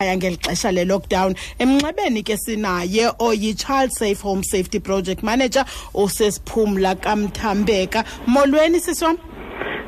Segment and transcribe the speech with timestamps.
[0.00, 1.34] aya ngeli xesha le-lockdown.
[1.58, 8.04] Emnxebeni ke sinaye oyi-child safe home safety project manager usesiphumla kamthambeka.
[8.26, 9.18] Molweni siswam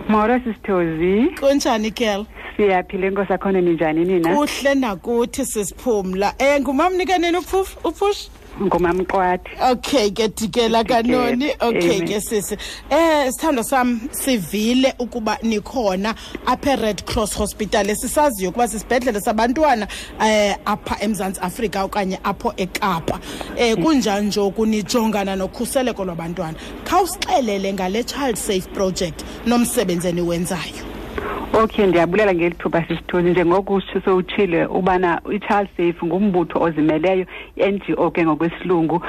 [0.08, 1.34] moro sisithozi.
[1.40, 2.26] Kunjani kel?
[2.56, 4.34] Siyaphila enkosi akhona ninjani nina?
[4.34, 6.34] Kuhle nakuthi sisiphumla.
[6.38, 8.28] Um ngumamnikaneni uphush?
[8.62, 9.50] Ngumamqwathi.
[9.70, 11.50] Okay ke dikela kanoni.
[11.60, 12.56] Okay ke sisi
[12.90, 16.14] eh sithando sam sivile ukuba nikhona
[16.46, 17.90] apha red cross hospital.
[17.90, 19.88] Esisaziyo ukuba sisibhedlele sabantwana
[20.20, 23.20] eh apha emzantsi afrika okanye apho ekapa.
[23.56, 26.54] Eh kunjani nje kunijongana nokhuseleko lwabantwana?
[26.84, 30.91] Khawusixelele ngale child safe project nomsebenzi eniwenzayo
[31.54, 39.02] okay ndiyabulela ngeli thuba sisithuni njengoko sowutshile ubana i-child safe ngumbutho ozimeleyo i-ngo ke ngokwesilungu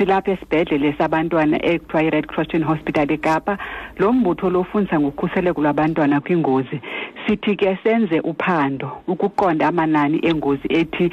[0.00, 3.58] silapha esibhedlele sabantwana ekuthiwa i-red cross hospital ekapa.
[3.98, 6.80] Lo mbutho lo ufundisa ngokhuseleko lwabantwana kwingozi.
[7.26, 11.12] Sithi ke senze uphando ukuqonda amanani engozi ethi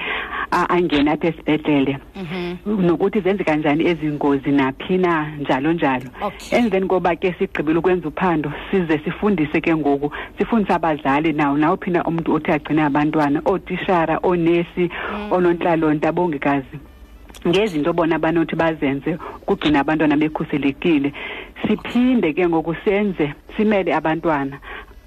[0.51, 1.97] angene apha esibhedlele.
[2.15, 2.85] Mhm.
[2.85, 6.09] nokuthi zenzeka njani ezi ngozi naphi na njalo njalo.
[6.21, 6.59] Okay.
[6.59, 12.03] emveni koba ke sigqibile ukwenza uphando size sifundise ke ngoku sifundise abadlali nawo nawuphi na
[12.03, 14.89] umntu othi agcine abantwana ootishara oonesi
[15.31, 16.79] oonontlalonto abongikazi.
[17.45, 21.13] Ngezinto bona banothi bazenze ukugcina abantwana bekhuselekile.
[21.67, 24.59] Siphinde ke ngoku senze simele abantwana.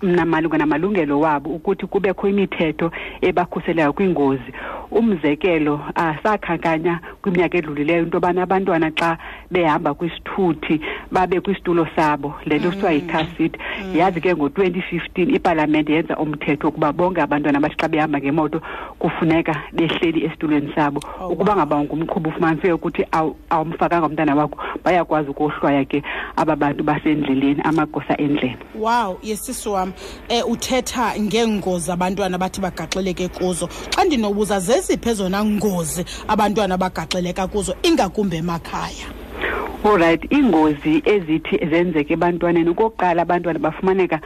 [0.02, 4.52] Mna malunga namalungelo wabo ukuthi kubekho imithetho ebakhuselayo kwingozi.
[4.90, 9.18] Umzekelo asakhankanya kwiminyaka edlulileyo into yobana abantwana xa
[9.50, 10.80] behamba kwisithuthi
[11.12, 12.34] babe kwisitulo sabo.
[12.46, 13.56] Le nto kuthiwa yi-car seat
[13.94, 18.60] yazi ke ngo-twenty fifteen ipalamente yenza umthetho wokuba bonke abantwana abathi xa behamba ngemoto
[18.98, 21.00] kufuneka behleli esitulweni sabo.
[21.20, 26.02] Oh, ukuba ngaba ngumqhubi ufumaniseke ukuthi awu- awumfakanga umntana wakho bayakwazi ukohlwaya ke
[26.36, 29.89] aba bantu basendleleni amagosa endlela wow yesisi wam
[30.30, 33.68] um uthetha ngeengozi abantwana bathi bagaxeleke kuzo.
[33.90, 39.20] Xa ndinobuza zeziphi ezona ngozi abantwana bagaxeleka kuzo ingakumbi emakhaya?
[39.84, 44.20] Olright iingozi ezithi zenzeke ebantwaneni okokuqala abantwana bafumaneka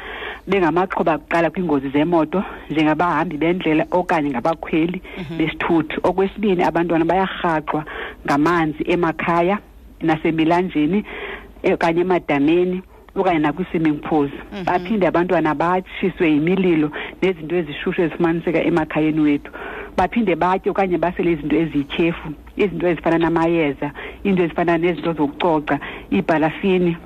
[0.48, 4.98] bengamaxhoba kuqala kwiingozi zemoto njengabahambi bendlela okanye ngabakhweli
[5.38, 5.96] besithuthi.
[6.02, 7.84] Okwesibini abantwana bayarhaxwa
[8.26, 9.58] ngamanzi emakhaya
[10.02, 11.04] nasemilanjeni
[11.62, 12.82] eh, okanye emadameni.
[13.16, 14.32] Okanye nakwii-swimming pools
[14.66, 16.90] baphinde abantwana batshiswe yimililo
[17.22, 19.50] nezinto ezishushu ezifumaniseka emakhayeni wethu.
[19.96, 23.88] Baphinde batye okanye basele izinto eziyityhefu izinto ezifana namayeza
[24.24, 25.76] iinto ezifana nezinto zokucoca
[26.12, 26.96] iibhalafini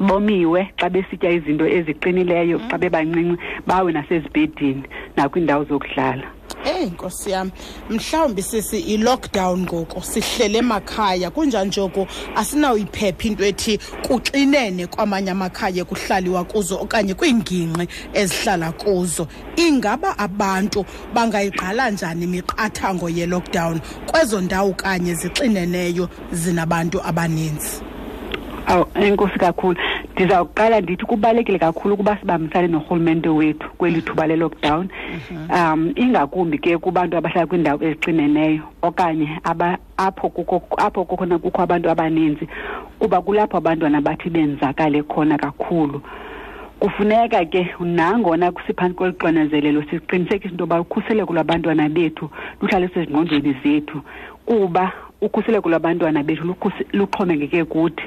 [0.00, 3.36] bomiwe xa besitya izinto eziqinileyo xa bebancinci
[3.66, 4.82] bawe nasezibhedini
[5.16, 6.26] nakwiindawo zokudlala
[6.64, 7.50] eyi nkosi yam
[7.90, 11.30] mhlawumbi sisi i-lockdown ngoku sihlele emakhaya.
[11.30, 12.06] Kunjani njoku
[12.36, 19.26] asinawuyiphepha into ethi kuxinene kwamanye amakhaya kuhlaliwa kuzo okanye kwiingingqi ezihlala kuzo.
[19.56, 20.84] Ingaba abantu
[21.14, 23.80] bangayigqala njani imiqathango ye-lockdown?
[24.06, 27.82] Kwezo ndawo kanye zixineneyo zinabantu abaninzi.
[28.66, 29.80] Awu enkosi kakhulu.
[30.14, 34.88] Ndizawuqala ndithi kubalekile kakhulu ukuba sibambisane norhulumente wethu kweli thuba le-lockdown.
[35.50, 40.32] Um ingakumbi ke kubantu abahlala kwiindawo ezixineneyo okanye aba apho
[40.76, 42.48] apho kukhona kukho abantu abaninzi
[42.98, 46.02] kuba kulapho abantwana bathi benzakale khona kakhulu.
[46.80, 52.28] Kufuneka ke nangona siphantsi kweli xinezelelo siqinisekise into yoba ukhuseleko lwabantwana bethu
[52.60, 54.02] luhlale sezingqondweni zethu
[54.46, 56.54] kuba ukhuseleko lwabantwana bethu
[56.92, 58.04] luxhomekeke kuthi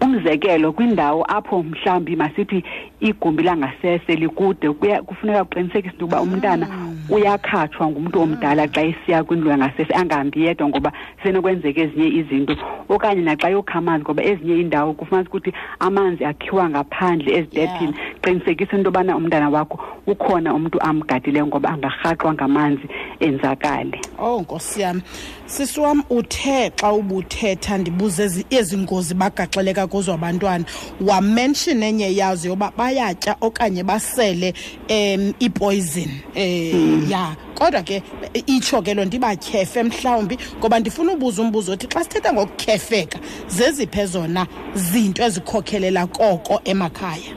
[0.00, 2.64] umzekelo kwindawo apho mhlawumbi masithi
[3.00, 4.70] igumbi langasese likude
[5.06, 6.66] kufuneka uqinisekise into yokuba umntana
[7.10, 12.56] uyakhatshwa ngumntu omdala xa esiya kwindlu yangasese angahambi yedwa ngoba zisenokwenzeka ezinye izinto.
[12.88, 18.88] Okanye naxa yokha amanzi ngoba ezinye iindawo kufumanisa ukuthi amanzi akhiwa ngaphandle ezitephini qinisekisa into
[18.88, 22.86] yobana umntana wakho ukhona umntu amgadileyo ngoba angarhaxwa ngamanzi
[23.20, 24.00] enzakale.
[24.18, 25.02] Oh nkosi yami
[25.48, 30.64] sisi wam uthe xa ubuthetha ndibuze ezi- ezi ngozi bagaxeleka kuzo abantwana
[31.00, 34.54] wamention enye yazo yoba bayatya okanye basele
[34.90, 37.36] um ipoison um ya.
[37.54, 38.02] Kodwa ke
[38.34, 43.18] eh, itsho ke loo nto ibatyhefe mhlawumbi ngoba ndifuna ubuza umbuzo othi xa sithetha ngokutyhefeka
[43.48, 47.32] zeziphi ezona zinto ezikhokhelela koko emakhaya?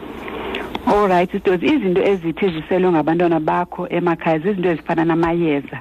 [0.85, 5.79] Allright sidozi izinto ezithi ziselwe ngabantwana bakho emakhaya zizinto ezifana namayeza.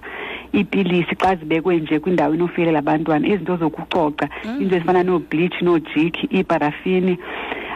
[0.54, 3.28] Iipilisi xa zibekwe nje kwindawo enofikelela abantwana.
[3.28, 4.28] Izinto zokucoca
[4.60, 7.18] iinto ezifana noobleach noojiki iiparafini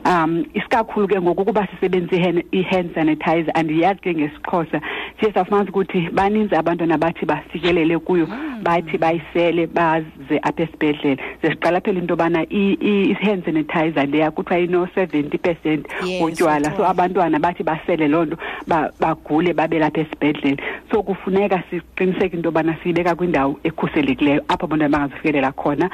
[0.05, 2.17] um isikakhulu ke ngoku ukuba sisebenzisa
[2.53, 4.81] i-hand- sanitizer andiyazi ke ngesixhosa.
[5.21, 8.29] Siye safumanisa ukuthi baninzi abantwana bathi bafikelele kuyo
[8.63, 11.17] bathi bayisele baze apha esibhedlele.
[11.43, 16.65] Ze siqalaphela into yobana i-hand sanitizer leya kuthiwa ino-seventy percent Yes, utywala.
[16.65, 16.91] So utywala.
[16.91, 18.37] abantwana bathi basele loo nto
[18.67, 20.57] ba- bagule babe lapha esibhedlele.
[20.93, 25.91] So kufuneka siqiniseke into yobana siyibeka kwindawo ekhuselekileyo apho abantwana bangazifikelela khona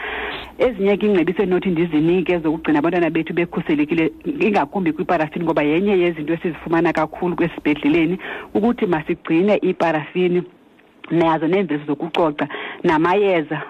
[0.60, 4.12] ezinye ke iingcebiso endinothi ndizinike zokugcina abantwana bethu bekhuselekile
[4.46, 8.18] ingakumbi kwiparafini ngoba yenye yezinto esizifumana kakhulu kwesibhedleleni
[8.54, 10.42] ukuthi masigcine iparafini
[11.10, 12.44] nazo neemveliso zokucoca
[12.82, 13.62] namayeza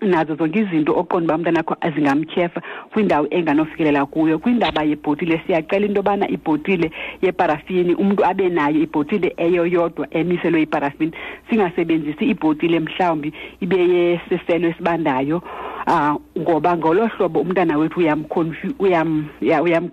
[0.00, 2.60] nazo zonke izinto oqonda uba umntana akho zingamtyhefa
[2.92, 4.38] kwindawo enganofikelela kuyo.
[4.38, 6.90] Kwindaba yebhotile siyacela into yobana ibhotile
[7.22, 11.12] yeparafini umntu abe nayo ibhotile eyo yodwa emiselwe iparafini.
[11.50, 15.42] Singasebenzisi ibhotile mhlawumbi ibe yesiselo esibandayo
[15.86, 19.88] ah ngoba ngolo hlobo umntana wethu uyamconfu- uyam uyam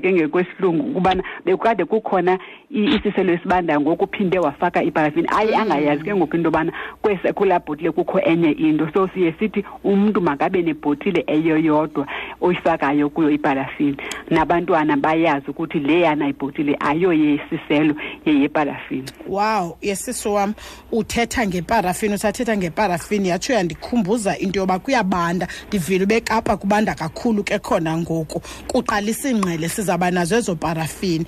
[0.00, 2.38] ke ngekwesilungu ukubana bekade kukhona
[2.70, 6.72] isiselo esibandayo ngokuphinde wafaka iparafini aye angayazi ke ngoku into yobana
[7.02, 8.88] kwese kulaa bhotile kukho enye into.
[8.92, 12.06] So siye sithi umntu makabe nebhotile eyo yodwa
[12.40, 13.96] oyifakayo kuyo iparafini
[14.30, 17.94] nabantwana bayazi ukuthi leyana ibhotile ayo yesiselo
[18.26, 20.54] yeyeparafini wow yesiso wam.
[20.92, 23.28] Uthetha ngeparafini usathetha ngeparafini.
[23.28, 25.48] Yatsho yandikhumbuza into yoba kuyabanda.
[25.68, 28.42] Ndivile ubekapa kubanda kakhulu ke khona ngoku.
[28.66, 31.26] Kuqalisa ingqele sizawuba nazo ezo parafini.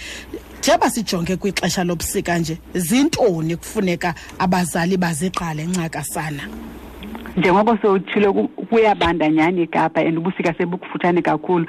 [0.62, 6.42] Njeba sijonge kwixesha lobusika nje zintoni kufuneka abazali baziqale ncakasana
[7.36, 11.66] njengoko sowutshilo ku- kuyabanda nyhani ikapa and ubusika sebukufutshane kakhulu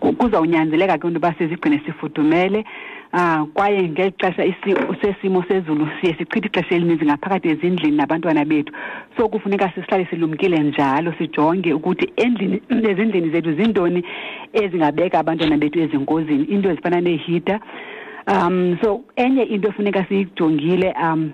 [0.00, 2.64] ku- kuzawunyanzeleka ke into yoba sizigcine sifudumele
[3.12, 4.54] um kwaye ngeli xesha
[5.02, 8.72] sesimo sezulu siye sichithe ixesha elininzi ngaphakathi ezindlini nabantwana bethu.
[9.16, 14.04] So kufuneka sihlale silumkile njalo sijonge ukuthi ezindlini zethu zintoni
[14.52, 17.60] ezingabeka abantwana bethu ezingozini into ezifana neehita
[18.28, 21.32] um so enye into efuneka siyijongile um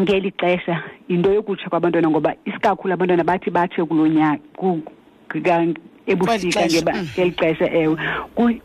[0.00, 4.38] ngeli xesha yinto yokutsha kwabantwana ngoba isikakhulu abantwana bathi batshe kulo nyaka
[6.08, 7.08] ebusika mm.
[7.14, 7.96] ngeli xesha ewe.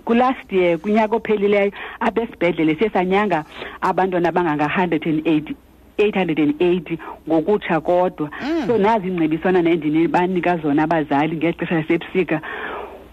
[0.05, 3.45] Kulast year kunyaka ophelileyo apha esibhedlele siye sanyanga
[3.81, 5.55] abantwana abanganga-hundred and eighty
[5.97, 6.97] 880
[7.27, 8.29] ngokutsha kodwa.
[8.67, 12.41] So nazi ingcebiswana nendinibanika zona abazali ngexesha lasebusika.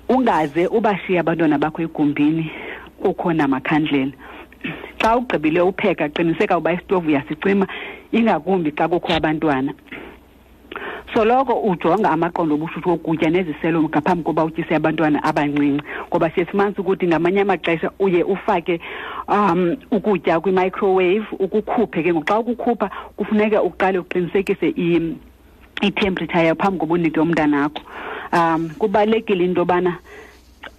[0.08, 2.50] Ungaze ubashiye abantwana bakho egumbini
[3.02, 4.12] kukho namakhandlela
[5.00, 7.66] xa ugqibile upheka qiniseka uba isitovu uyasicima
[8.12, 9.72] ingakumbi xa kukho abantwana.
[11.14, 17.06] Soloko ujonga amaqondo obushushu okutya neziselo ngaphambi koba utyise abantwana abancinci ngoba siye simanise ukuthi
[17.06, 18.80] ngamanye amaxesha uye ufake
[19.28, 22.26] um ukutya kwi-microwave ukukhuphe ke ngoku.
[22.28, 24.68] Xa ukukhupha kufuneka uqale uqinisekise
[25.82, 27.82] i-temperature yayo phambi koba unike umntanakho
[28.32, 29.98] um kubalulekile into yobana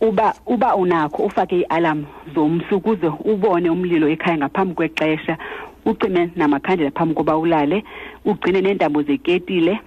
[0.02, 2.06] uba uba unakho ufake iialam
[2.36, 5.38] zomsi ukuze ubone umlilo ekhaya ngaphambi kwexesha
[5.86, 7.84] ucime namakhandlela phambi koba ulale
[8.26, 9.80] ugcine neentambo zeketile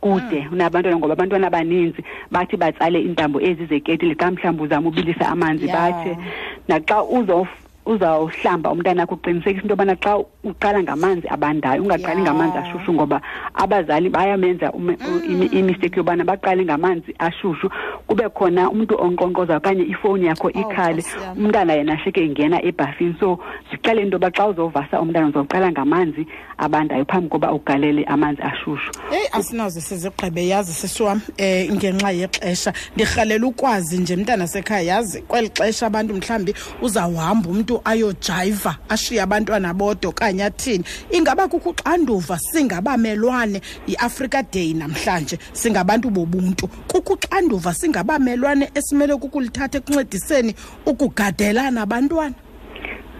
[0.00, 5.66] kude unabantwana ngoba abantwana abaninzi bathi batsale iintambo ezi zeketile xa mhlawumbi uzama ubilisa amanzi
[5.66, 5.76] yeah.
[5.76, 6.16] batshe
[6.68, 7.04] naxa
[7.86, 12.22] uzawuhlamba umntanakho uqinisekisa into yobana xa uqala ngamanzi abandayo ungaqali yeah.
[12.22, 13.20] ngamanzi ashushu ngoba
[13.54, 15.48] abazali bayamenza mm.
[15.52, 17.70] imisteki yobana baqale ngamanzi ashushu
[18.10, 21.02] kube khona umntu onkqonkqoza okanye ifowuni yakho ikhale.
[21.02, 23.38] Nkosi umntana yena ashike ingena ebhafini so
[23.70, 26.26] ziqale into yoba xa uzovasa umntana uzawuqala ngamanzi
[26.58, 28.90] abandayo phambi koba ugalele amanzi ashushu.
[29.12, 30.48] Eyi asinaze sizigqibe.
[30.48, 32.72] Yazi sisiwam um ngenxa yexesha.
[32.94, 39.74] Ndirhalela ukwazi nje mntana sekhaya yazi kweli xesha abantu mhlawumbi uzawuhamba umntu ayojayiva ashiye abantwana
[39.74, 40.84] bodwa okanye athini.
[41.10, 43.60] Ingaba kukho uxanduva singabamelwane.
[43.86, 46.66] Yiafrika day namhlanje singabantu bobuntu.
[46.88, 50.54] Kukho uxanduva singabamelwane esimele kukulithatha ekuncediseni
[50.86, 52.34] ukugadelana abantwana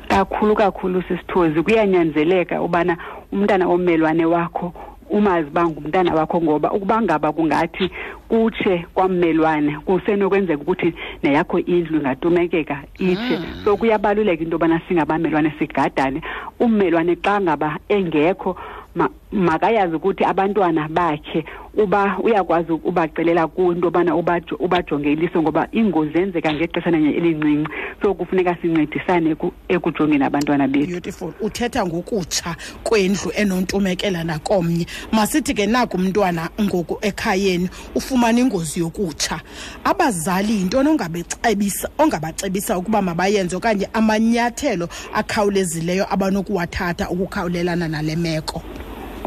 [0.09, 1.63] kakhulu kakhulu sisithozi.
[1.63, 2.97] Kuyanyanzeleka ubana
[3.33, 4.73] umntana ommelwane wakho
[5.11, 7.91] umazi uba ngumntana wakho ngoba ukuba ngaba kungathi
[8.29, 16.23] kutshe kwammelwane kusenokwenzeka ukuthi neyakho indlu ingatumekeka itshe so kuyabaluleka into yobana singabamelwane sigadane.
[16.61, 18.57] Ummelwane xa ngaba engekho
[18.95, 21.45] ma- makayazi ukuthi abantwana bakhe
[21.75, 27.71] uba uyakwazi ubacelela kuwo into yobana ubajo- ubajonge iliso ngoba iingozi zenzeka ngexesha nanye elincinci.
[28.03, 29.37] So kufuneka sincedisane
[29.69, 31.33] ekujongeni abantwana bethu.
[31.41, 34.87] Uthetha ngokutsha kwendlu enontumekela nakomnye.
[35.13, 39.41] Masithi ke naku umntwana ngoku ekhayeni ufumana ingozi yokutsha.
[39.85, 48.63] Abazali yintoni ongabecebisa ongabacebisa ukuba mabayenze okanye amanyathelo akhawulezileyo abanokuwathatha ukukhawulelana nale meko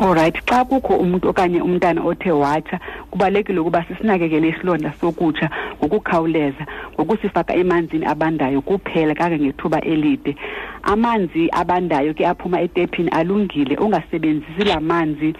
[0.03, 2.79] alright xa kukho umntu okanye umntana othe watsha
[3.11, 10.35] kubalulekile ukuba sisinakekele isilonda sokutsha ngokukhawuleza ngokusifaka emanzini abandayo kuphela kangangethuba elide.
[10.83, 15.33] Amanzi abandayo ke aphuma etepini alungile ungasebenzisi la manzi.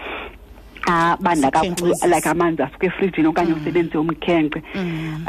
[0.85, 4.61] Abanda kakhulu like amanzi asuke efrijini okanye usebenzise umkhenkce.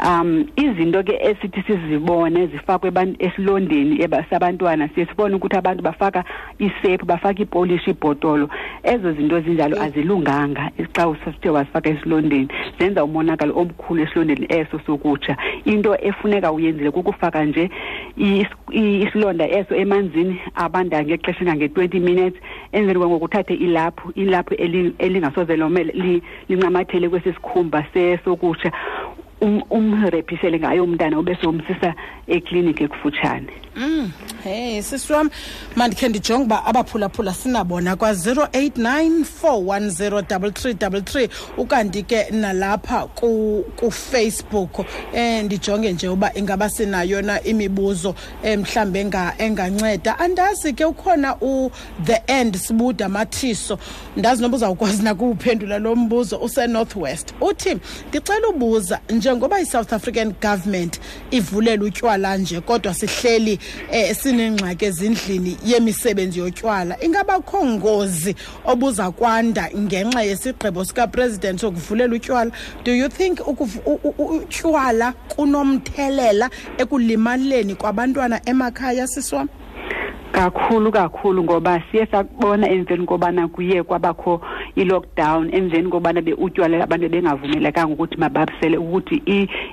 [0.05, 4.89] Um izinto ke esithi sizibone zifakwe esilondeni sabantwana.
[4.95, 6.23] Siye sibone ukuthi abantu bafaka
[6.59, 8.49] isephu bafaka ipolishi ibhotolo.
[8.83, 12.47] Ezo zinto zinjalo azilunganga xa usithe wazifaka esilondeni.
[12.79, 15.37] Zenza umonakalo omkhulu esilondeni eso sokutsha.
[15.65, 17.69] Into efuneka uyenzile kukufaka nje
[18.71, 22.41] isilonda eso emanzini abanda ngexesha engange-twenty minutes.
[22.71, 28.71] Emveni kwangoku uthathe ilaphu ilaphu elingaso elingasoze lizozolozela omele lincamathele kwesi sikhumba sesokutsha
[29.39, 31.93] sokutsha um- umrephisele ngayo umntana ube somsisa
[32.27, 33.47] ekliniki ekufutshane.
[33.75, 34.11] Mm.
[34.43, 35.29] Hey sisi wam
[35.75, 44.85] mandikhe ndijonge uba abaphulaphula sinabona kwa-089 410 ukanti ke nalapha ku- kufacebook um
[45.45, 50.19] ndijonge nje uba ingaba sinayo na imibuzo um mhlawumbi enga- enganceda.
[50.19, 53.77] Andazi ke ukhona u-the end sibuda mathiso.
[54.17, 57.33] Ndazi noba uzawukwazi nakuwuphendula lo mbuzo usenorthwest.
[57.41, 57.77] Uthi
[58.09, 60.99] ndicela ubuza njengoba i-south african government
[61.31, 63.59] ivulela utywala nje kodwa sihleli
[63.91, 72.51] eh sinengxaki ezindlini yemisebenzi yotywala ingabakho ngozi obuza kwanda ngenxa yesigqibo sikapresident sokuvulela utywala?
[72.83, 79.47] Do you think ukuv- u- u- u- utywala kunomthelela ekulimaleni kwabantwana emakhaya siswam
[80.31, 84.41] kakhulu kakhulu ngoba siye sabona emveni kobana kuye kwabakho
[84.75, 89.21] i-lockdown emveni kobana utywala abantu bengavumelekanga ukuthi mababusele ukuthi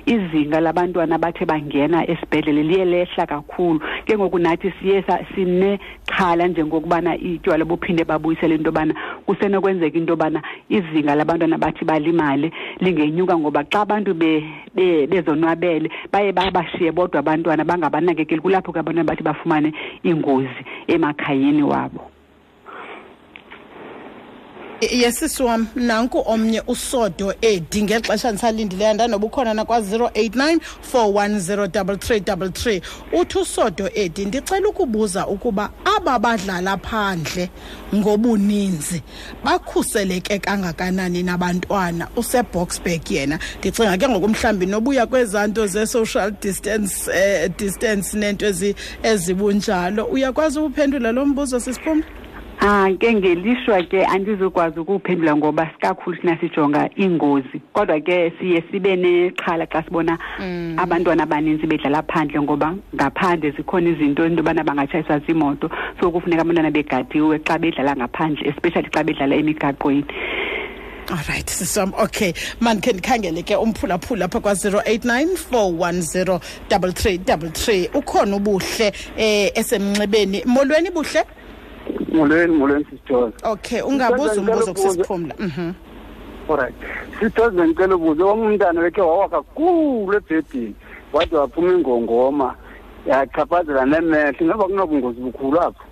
[0.05, 3.79] izinga labantwana bathe bangena esibhedlele liye lehla kakhulu.
[4.05, 5.03] Ke ngoku nathi siye
[5.35, 8.93] sinexhala njengokubana itywala buphinde babuyisele into yobana
[9.25, 14.43] kusenokwenzeka into yobana izinga labantwana bathi balimale lingenyuka ngoba xa abantu be-
[14.75, 19.73] be- bezonwabele baye babashiye bodwa abantwana bangabanakekeli kulapho ke abantwana bathi bafumane
[20.05, 22.12] iingozi emakhayeni wabo
[24.91, 30.59] yesisi wam nanku omnye usodo edi ngexesha ndisalindileyo ndanoba ukhona nakwa-089
[30.93, 32.81] 410
[33.13, 37.49] uthi usodo edi ndicela ukubuza ukuba aba badlala phandle
[37.95, 39.01] ngobuninzi
[39.43, 42.07] bakhuseleke kangakanani nabantwana?
[42.15, 43.39] Useboxburg yena.
[43.59, 48.45] Ndicinga ke ngoku mhlawumbi nobuya kwezaa nto ze-social distance eh, distance neento
[49.03, 50.05] ezibunjalo.
[50.05, 52.22] Uyakwazi ukuphendula lo mbuzo sisiphumla
[52.65, 57.59] Ah ke ngelishwa ke andizokwazi ukuwuphendula ngoba sikakhulu thina sijonga iingozi.
[57.73, 60.17] Kodwa ke siye sibe nexhala xa sibona
[60.77, 66.71] abantwana abaninzi bedlala phandle ngoba ngaphandle zikhona izinto into yobana bangatshayiswa ziimoto so kufuneka abantwana
[66.71, 70.05] begadiwe xa bedlala ngaphandle especially xa bedlala emigaqweni.
[71.11, 71.93] Alright sisam.
[71.99, 72.33] Okay.
[72.61, 76.39] Mandikhe ndikhangele ke umphulaphula apha kwa-089 410
[76.69, 80.43] 3333 ukhona ubuhle eh esemnxebeni.
[80.45, 81.42] Molweni buhle?
[82.13, 84.73] Molweni molweni sisithoza okay ungabuza Ngicela umbuzo ukubuza.
[84.73, 85.71] kusisiphumla mhm.
[86.49, 86.75] Alright
[87.19, 88.23] sisithoza bendicela ubuze.
[88.23, 90.75] Wam umntana wekhe wawa kakhulu ebhedini.
[91.13, 92.55] Wade waphuma ingongoma
[93.05, 95.83] yachaphazela nemehlo ingaba kunobungozi bukhulu apho?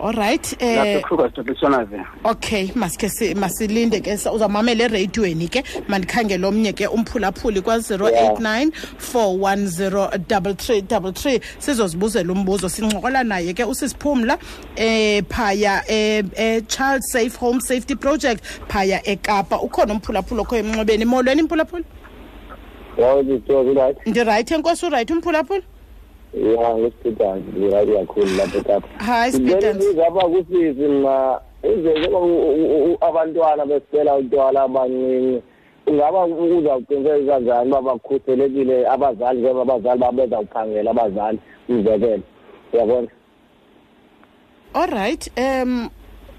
[0.00, 5.62] Alright lapho eh ekruger stopesonavia okay masikhe si- masilinde ke sa- uzawumamela ereyidweni ke.
[5.88, 8.70] Mandikhangele omnye ke umphulaphuli kwa-089
[10.18, 14.38] 410 sizozibuzela umbuzo sincokola naye ke usisiphumla
[14.76, 19.58] eh phaya eh, eh child safe home safety project phaya ekapa.
[19.60, 21.84] Ukhona umphulaphuli okho emnxebeni molweni mphulaphuli?
[22.98, 24.06] Yawo sisithoza right.
[24.06, 25.62] Ndirayithi enkosi urayithi umphulaphuli?
[26.34, 34.14] Ya ngesiphithani ndirayithi kakhulu lapho kapa hayi spitans ndibuza apha kusisi mna izenzo abantwana besela
[34.16, 35.42] utywala abancinci
[35.86, 41.38] ingaba uzawuqinisekisa njani uba bakhuselekile abazali njengoba abazali babo bezawukhangela abazali?
[41.68, 42.22] Umzekelo
[42.72, 43.08] uyabona?
[44.74, 45.90] Alright um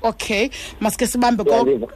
[0.04, 1.88] okay masikhe sibambe ko Ndiyayiva.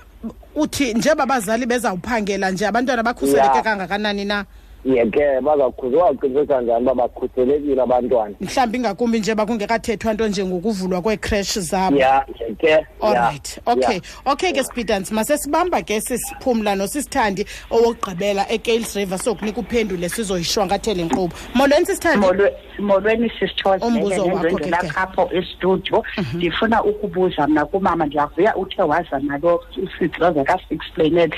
[0.55, 3.61] uthi njengoba abazali bezawuphangela nje abantwana bakhuseleke Ya.
[3.63, 4.45] kangakanani na?
[4.85, 8.35] Ye-ke bazawuqinisekisa njani uba bakhuselekile abantwana?
[8.41, 11.97] Mhlawumbi ingakumbi nje bakungekathethwa nto njengokuvulwa kweecresh zabo.
[11.97, 13.99] Ya ye-ke alright okay.
[14.25, 21.85] Okay ke spidans masesibamba ke sisiphumla nosisithandi owokugqibela ekales river sokunika uphendule sizoyishwankathela inkqubo molweni
[21.85, 22.27] sisithandi?
[22.27, 23.85] Molwe- molweni sisithoze.
[23.85, 24.87] Umbuzo wakho ke nendwendwe ke.
[24.95, 26.03] lapho estudio.
[26.33, 31.35] Ndifuna ukubuza mna kumama ndiyavuya uthe waza nalo usithoze kasixplainele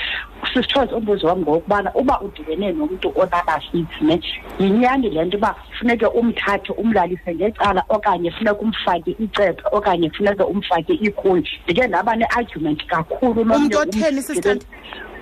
[0.54, 4.20] sisithoze umbuzo wam ngokubana uba udibene nomntu onabahits ne
[4.58, 10.92] yinyani le nto uba funeke umthathe umlalise ngecala okanye funeka umfake icephe okanye funeka umfake
[10.92, 11.48] ikhuni?
[11.64, 14.66] Ndike ndaba ne-argument kakhulu nomnye umntu umntu otheni sisithandi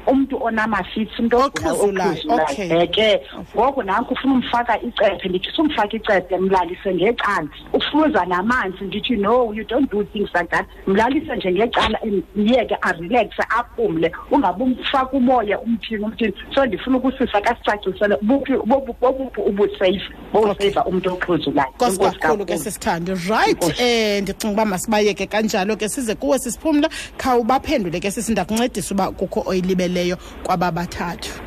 [0.06, 2.70] umntu onamafitsi umntu ogula Oxhuzulayo, oxhuzulayo okay.
[2.82, 3.20] Eh, ke
[3.56, 7.48] ngoku nanku ufuna umfaka icephe ndithi sumfaka icephe mlalise ngecala.
[7.72, 10.66] Ufuza namanzi ndithi no you don't do things like that.
[10.86, 18.16] Mlalise nje ngecala and myeke arelaxe aphumle ungabumfaka umoya umthini umthini so ndifuna ukusisa kasicacisele
[18.22, 20.00] buphi bobu- bobuphi ubusafe
[20.32, 22.64] bokuseyiva umntu oxhuzulayo nkosi Enkosi kakhulu ke kakhulu.
[22.64, 23.82] sisithando right Enkosi.
[23.82, 29.42] eh ndicinga uba masibayeke kanjalo ke size kuwe sisiphumla khawubaphendule ke sisi ndakuncedisa uba kukho
[29.46, 29.93] oyilibeleyo
[30.42, 31.40] kwaba bathathu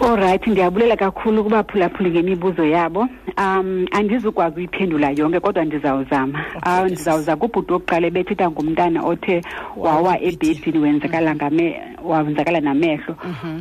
[0.00, 3.08] olrayithi ndiyabulela kakhulu kubaphulaphuli ngemibuzo yabo.
[3.38, 6.44] Um andizukwazi uyiphendula yonke kodwa ndizawuzama.
[6.62, 9.40] Ah ndizawuza kubhuti wokuqala bethetha ngumntana othe
[9.76, 13.16] wawa ebhedini wenzekala ngame wenzekala namehlo.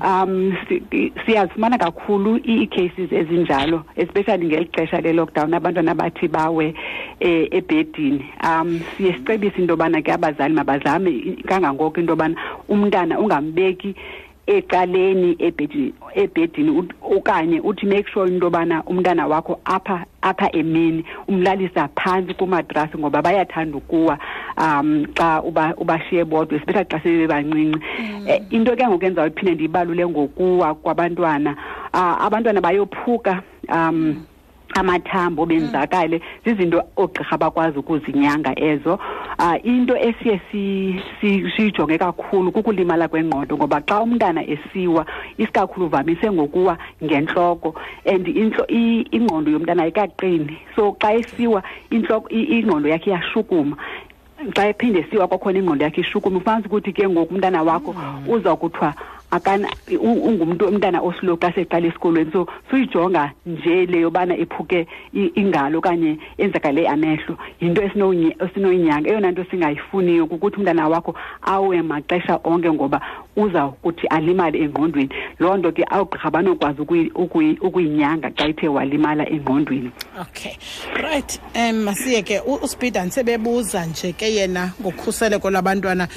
[0.05, 6.73] Um si- siyazifumana kakhulu ii-cases ezinjalo especially ngeli xesha le-lockdown abantwana bathi bawe
[7.19, 8.25] eh, ebhedini.
[8.43, 12.35] Um siye sicebise into yobana ke abazali mabazame kangangoko into yobana
[12.69, 13.95] umntana ungambeki
[14.47, 21.89] ecaleni ebhedini ebhedini okanye uthi make sure into yobana umntana wakho apha apha emini umlalisa
[21.95, 24.17] phantsi kumatrasi ngoba bayathanda ukuwa
[24.57, 27.79] um xa uba ubashiye bodwa especially xa sebebancinci
[28.27, 31.55] Eh, into ke ngoku enza uphinde ndiyibalule ngokuwa kwabantwana
[31.93, 34.23] ah, abantwana bayophuka um
[34.75, 36.21] amathambo benzakale.
[36.45, 38.99] Zizinto oogqirha bakwazi ukuzinyanga ezo.
[39.39, 45.05] Uh, into esiye si- si- siyijonge kakhulu kukulimala kwengqondo ngoba xa umntana esiwa
[45.37, 47.75] isikakhulu uvamise ngokuwa ngentloko
[48.05, 50.57] and ingqondo yomntana ayikaqini.
[50.75, 53.77] So xa esiwa ingqondo yakhe iyashukuma.
[54.55, 57.95] Xa ephinde esiwa kwakhona ingqondo yakhe ishukuma ufanisa ukuthi ke ngoku umntana wakho
[58.27, 58.93] uza kuthiwa
[59.33, 59.67] akana
[59.99, 62.31] ungumntu umntana oslow xa seqala esikolweni.
[62.31, 67.37] So suyijonga nje le yobana ephuke ingalo okanye enzakale amehlo.
[67.61, 69.09] Yinto esinoyinyanga.
[69.09, 73.01] Eyona nto singayifuniyo kukuthi umntana wakho awe maxesha onke ngoba
[73.35, 75.09] uza kuthi alimale engqondweni.
[75.39, 79.91] Loo nto ke awugqirha banokwazi ukuyi- ukuyi- ukuyinyanga xa ithe walimala engqondweni.
[80.21, 80.57] Okay.
[81.01, 86.07] Right um masiye ke uspida ndisebebuza nje ke yena ngokhuseleko lwabantwana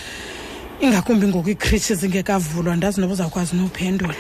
[0.81, 4.15] ingakumbi ngoku iikritshi zingekavulwa andazi noba uzawukwazi nophendula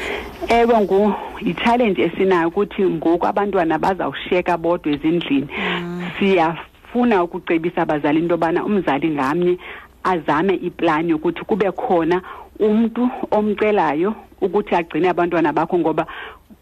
[0.48, 5.48] ewe ngu yitshalenji esinayo ukuthi ngoku abantwana bazawushiyeka bodwa ezindlini.
[6.18, 9.58] Siyafuna ukucebisa abazali into yobana umzali ngamnye
[10.04, 12.22] azame iplani yokuthi kube khona
[12.60, 16.06] umntu omcelayo ukuthi agcine abantwana bakho ngoba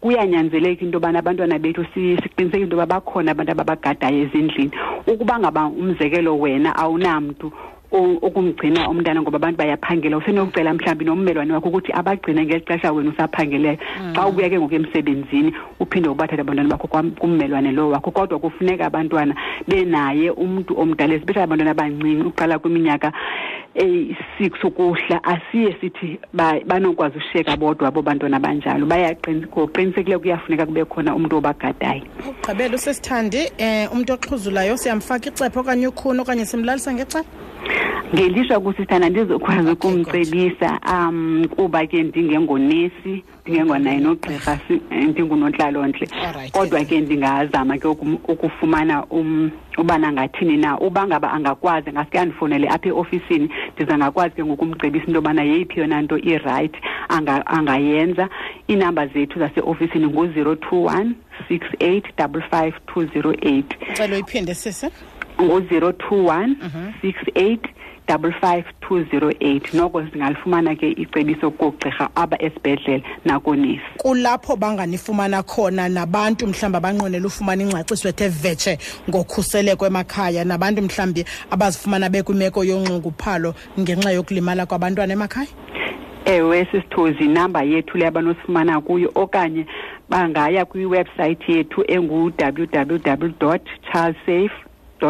[0.01, 4.71] kuyanyanzeleka into yobana abantwana bethu si- siqiniseke into yoba bakhona abantu ababagadayo ezindlini.
[5.07, 7.51] Ukuba ngaba umzekelo wena awunamntu
[7.95, 10.17] okumgcina umntana ngoba abantu bayaphangela.
[10.17, 13.77] Usenokucela mhlawumbi nommelwane wakho ukuthi abagcine ngeli xesha wena usaphangeleyo.
[14.15, 16.87] Xa ubuya ke ngoku emsebenzini uphinde ubathathe abantwana bakho
[17.19, 18.11] kummelwane lowo wakho.
[18.11, 19.35] Kodwa kufuneka abantwana
[19.67, 23.11] benaye umntu omdala especially abantwana abancinci uqala kwiminyaka
[23.75, 26.19] eyi-six ukuhla asiye sithi
[26.65, 32.03] banokwazi ushiyeka bodwa abo bantwana banjalo bayaqin- ngokuqinisekileyo kuyafuneka kube khona umntu obagadayo.
[32.27, 37.25] Ugqibela usesithandi um umntu oxhuzulayo siyamfaka icepha okanye ukhuni okanye simlalisa ngecala
[38.15, 46.07] ngelishwa kusithanda ndizokwazi ukumcebisa um kuba ke ndingengonesi ndingengonaye nogqirha si- eh, ndingunontlalontle
[46.51, 52.87] kodwa ke ndingazama ke ukufumana um ubana ngathini na uba ngaba angakwazi ngaske andifowunele apha
[52.89, 58.29] eofisini ndiza ngakwazi ke ngokumcebisa into yobana yeyiphi yona nto irayithi anga- angayenza.
[58.69, 61.11] Iinamba zethu zaseofisini ngu-zero two one
[61.47, 63.75] six eight double five two zero eight.
[64.15, 64.89] Uyiphinde sise
[65.41, 66.55] ngu-zero two one
[67.01, 67.61] six eight
[68.07, 69.73] double five two zero eight.
[69.73, 77.63] Noko singalifumana ke icebiso koogqirha aba esibhedlele nakoonesi kulapho banganifumana khona nabantu mhlawumbi abanqwenela ufumana
[77.63, 78.77] ingcaciso ethe vetshe
[79.09, 80.43] ngokhuseleko emakhaya.
[80.45, 85.47] Nabantu mhlawumbi abazifumana bekwimeko yonxunguphalo ngenxa yokulimala kwabantwana emakhaya?
[86.25, 89.65] Ewe sisithozi inamba yethu le abanosifumana kuyo okanye
[90.09, 93.59] bangaya kwiwebsayithi yethu engu-www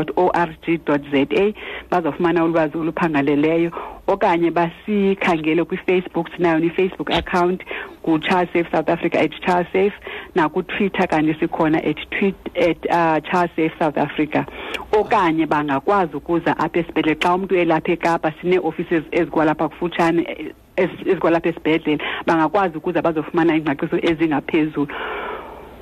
[0.03, 1.53] childsafe z a
[1.91, 3.71] bazofumana ulwazi oluphangaleleyo
[4.08, 7.63] okanye basikhangele kwifacebook sinayo nifacebook account
[8.03, 9.93] ku-child south africa at charsafe
[10.36, 14.45] nakutwitter kanti sikhona at, tweet, at uh, child south africa.
[14.91, 17.19] Okanye bangakwazi ukuza apha esibhedlele.
[17.19, 24.88] Xa umntu elapha ekapa sinee-offices ezikwalapha kufutshane ezikwalapha esibhedlele bangakwazi ukuza bazofumana iingcaciso ezingaphezulu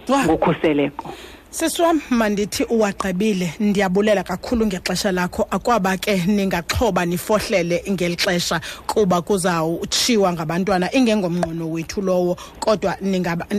[0.10, 1.14] ngokhuseleko
[1.54, 5.48] sisi wam mandithi uwagqibile ndiyabulela kakhulu ngexesha lakho.
[5.52, 12.98] Akwaba ke ningaxhoba nifohlele ngeli xesha kuba kuzawutshiwa ngabantwana ingengomnqweno wethu lowo kodwa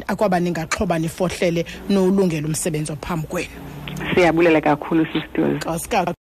[0.09, 3.49] akwaba ningaxhoba nifohlele nowulungela umsebenzi ophambi kwenu.
[4.15, 5.89] Siyabulela kakhulu sisters